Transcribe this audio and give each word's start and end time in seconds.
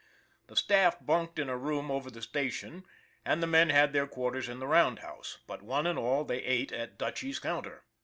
The 0.47 0.55
staff 0.55 0.97
bunked 0.99 1.37
in 1.37 1.47
a 1.47 1.55
room 1.55 1.91
over 1.91 2.09
the 2.09 2.23
station, 2.23 2.85
and 3.23 3.37
the 3.39 3.45
men 3.45 3.69
had 3.69 3.93
their 3.93 4.07
quarters 4.07 4.49
in 4.49 4.57
the 4.57 4.65
roundhouse, 4.65 5.37
but 5.45 5.61
one 5.61 5.85
and 5.85 5.99
all 5.99 6.23
they 6.23 6.41
ate 6.41 6.71
at 6.71 6.97
Dutchy's 6.97 7.37
counter. 7.37 7.83